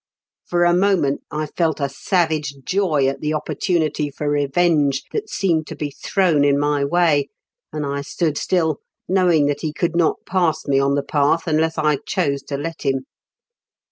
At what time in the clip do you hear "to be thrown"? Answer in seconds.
5.67-6.43